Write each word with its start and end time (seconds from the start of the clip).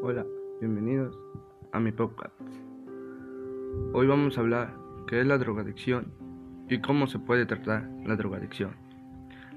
Hola, 0.00 0.24
bienvenidos 0.60 1.18
a 1.72 1.80
mi 1.80 1.90
podcast. 1.90 2.32
Hoy 3.92 4.06
vamos 4.06 4.38
a 4.38 4.42
hablar 4.42 4.72
qué 5.08 5.20
es 5.20 5.26
la 5.26 5.38
drogadicción 5.38 6.12
y 6.68 6.80
cómo 6.80 7.08
se 7.08 7.18
puede 7.18 7.46
tratar 7.46 7.90
la 8.06 8.14
drogadicción. 8.14 8.76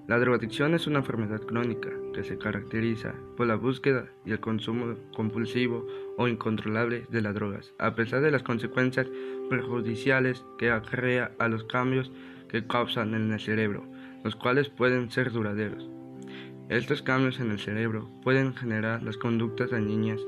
La 0.07 0.17
drogadicción 0.17 0.73
es 0.73 0.87
una 0.87 0.99
enfermedad 0.99 1.41
crónica 1.41 1.89
que 2.15 2.23
se 2.23 2.39
caracteriza 2.39 3.13
por 3.37 3.45
la 3.45 3.55
búsqueda 3.55 4.07
y 4.25 4.31
el 4.31 4.39
consumo 4.39 4.95
compulsivo 5.15 5.85
o 6.17 6.27
incontrolable 6.27 7.05
de 7.11 7.21
las 7.21 7.35
drogas, 7.35 7.71
a 7.77 7.93
pesar 7.93 8.21
de 8.21 8.31
las 8.31 8.41
consecuencias 8.41 9.07
perjudiciales 9.47 10.43
que 10.57 10.71
acarrea 10.71 11.33
a 11.37 11.49
los 11.49 11.65
cambios 11.65 12.11
que 12.49 12.65
causan 12.65 13.13
en 13.13 13.31
el 13.31 13.39
cerebro, 13.39 13.85
los 14.23 14.35
cuales 14.35 14.69
pueden 14.69 15.11
ser 15.11 15.31
duraderos. 15.31 15.87
Estos 16.71 17.01
cambios 17.01 17.39
en 17.41 17.51
el 17.51 17.59
cerebro 17.59 18.09
pueden 18.23 18.55
generar 18.55 19.03
las 19.03 19.17
conductas 19.17 19.71
dañinas 19.71 20.21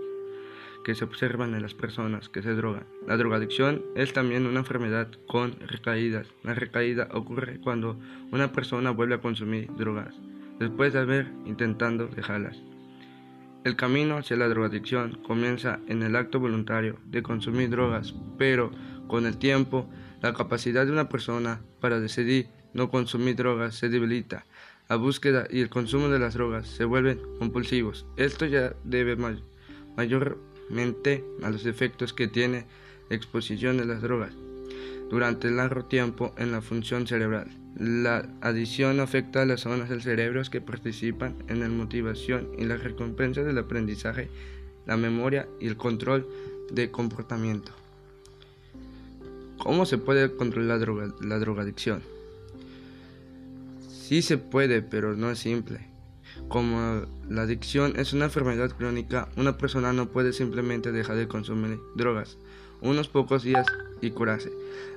que 0.84 0.96
se 0.96 1.04
observan 1.04 1.54
en 1.56 1.62
las 1.62 1.74
personas 1.74 2.30
que 2.30 2.42
se 2.42 2.54
drogan. 2.54 2.86
La 3.08 3.18
drogadicción 3.18 3.84
es 3.96 4.14
también 4.14 4.46
una 4.46 4.60
enfermedad 4.60 5.08
con 5.28 5.56
recaídas. 5.68 6.28
La 6.44 6.54
recaída 6.54 7.10
ocurre 7.14 7.60
cuando 7.60 8.00
una 8.32 8.52
persona 8.52 8.92
vuelve 8.92 9.16
a 9.16 9.22
consumir 9.22 9.70
drogas 9.76 10.14
después 10.60 10.94
de 10.94 11.00
haber 11.00 11.32
intentado 11.46 12.08
dejarlas. 12.08 12.58
El 13.64 13.76
camino 13.76 14.18
hacia 14.18 14.38
la 14.38 14.50
drogadicción 14.50 15.20
comienza 15.26 15.80
en 15.88 16.04
el 16.04 16.16
acto 16.16 16.40
voluntario 16.40 16.98
de 17.06 17.24
consumir 17.24 17.70
drogas, 17.70 18.14
pero 18.38 18.72
con 19.08 19.26
el 19.26 19.38
tiempo 19.38 19.90
la 20.22 20.34
capacidad 20.34 20.86
de 20.86 20.92
una 20.92 21.10
persona 21.10 21.62
para 21.80 22.00
decidir 22.00 22.48
no 22.74 22.90
consumir 22.90 23.36
drogas 23.36 23.76
se 23.76 23.90
debilita 23.90 24.46
la 24.90 24.98
búsqueda 24.98 25.48
y 25.50 25.62
el 25.62 25.70
consumo 25.70 26.10
de 26.10 26.20
las 26.20 26.34
drogas 26.34 26.68
se 26.68 26.86
vuelven 26.86 27.20
compulsivos. 27.40 28.06
Esto 28.18 28.46
ya 28.46 28.76
debe 28.84 29.16
a 31.44 31.50
los 31.50 31.66
efectos 31.66 32.14
que 32.14 32.28
tiene 32.28 32.66
la 33.10 33.16
exposición 33.16 33.78
de 33.78 33.86
las 33.86 34.02
drogas 34.02 34.34
durante 35.10 35.52
largo 35.52 35.86
tiempo 35.86 36.34
en 36.38 36.52
la 36.52 36.62
función 36.62 37.06
cerebral. 37.06 37.48
La 37.78 38.28
adición 38.42 39.00
afecta 39.00 39.42
a 39.42 39.46
las 39.46 39.62
zonas 39.62 39.90
del 39.90 40.02
cerebro 40.02 40.42
que 40.50 40.62
participan 40.62 41.36
en 41.48 41.60
la 41.60 41.70
motivación 41.70 42.50
y 42.58 42.66
la 42.66 42.78
recompensa 42.78 43.44
del 43.44 43.58
aprendizaje, 43.58 44.30
la 44.86 44.98
memoria 44.98 45.48
y 45.60 45.68
el 45.68 45.78
control 45.78 46.28
de 46.72 46.90
comportamiento. 46.90 47.72
¿Cómo 49.58 49.86
se 49.86 49.98
puede 49.98 50.36
controlar 50.36 50.68
la, 50.68 50.78
droga, 50.80 51.14
la 51.22 51.40
drogadicción? 51.40 52.02
Sí 53.88 54.22
se 54.22 54.38
puede, 54.38 54.82
pero 54.82 55.16
no 55.16 55.32
es 55.32 55.40
simple. 55.40 55.93
Como 56.48 57.06
la 57.30 57.44
adicción 57.44 57.94
es 57.98 58.14
una 58.14 58.26
enfermedad 58.26 58.72
crónica, 58.72 59.30
una 59.38 59.58
persona 59.58 59.94
no 59.94 60.10
puede 60.10 60.34
simplemente 60.34 60.92
dejar 60.92 61.16
de 61.16 61.28
consumir 61.28 61.80
drogas 61.96 62.38
unos 62.84 63.08
pocos 63.08 63.44
días 63.44 63.66
y 64.02 64.12
curarse. 64.12 64.52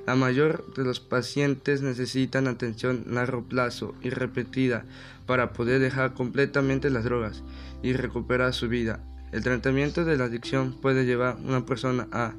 La 0.07 0.17
mayor 0.17 0.65
de 0.75 0.85
los 0.85 1.01
pacientes 1.01 1.83
necesitan 1.83 2.49
atención 2.49 3.05
largo 3.09 3.43
plazo 3.45 3.95
y 4.03 4.11
repetida 4.11 4.85
para 5.27 5.53
poder 5.53 5.81
dejar 5.81 6.13
completamente 6.15 6.91
las 6.91 7.05
drogas 7.05 7.43
y 7.83 7.93
recuperar 7.93 8.53
su 8.53 8.69
vida. 8.69 9.01
El 9.33 9.43
tratamiento 9.43 10.05
de 10.05 10.17
la 10.17 10.25
adicción 10.25 10.73
puede 10.81 11.05
llevar 11.05 11.37
a 11.37 11.49
una 11.49 11.67
persona 11.67 12.09
a 12.13 12.35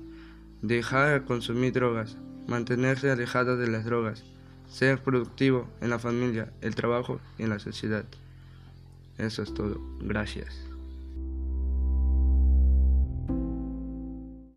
dejar 0.61 1.21
de 1.21 1.25
consumir 1.25 1.73
drogas, 1.73 2.17
mantenerse 2.47 3.09
alejada 3.09 3.55
de 3.55 3.67
las 3.67 3.85
drogas, 3.85 4.23
ser 4.69 5.01
productivo 5.01 5.67
en 5.81 5.89
la 5.89 5.99
familia, 5.99 6.51
el 6.61 6.75
trabajo 6.75 7.19
y 7.37 7.43
en 7.43 7.49
la 7.49 7.59
sociedad. 7.59 8.05
Eso 9.17 9.43
es 9.43 9.53
todo. 9.53 9.79
Gracias. 9.99 10.69